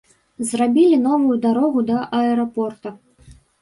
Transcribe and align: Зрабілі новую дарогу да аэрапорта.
Зрабілі 0.51 0.97
новую 1.05 1.37
дарогу 1.45 1.87
да 1.93 2.01
аэрапорта. 2.25 2.99